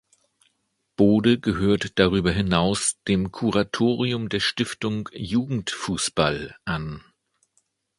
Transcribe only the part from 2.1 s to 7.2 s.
hinaus dem Kuratorium der Stiftung Jugendfußball an.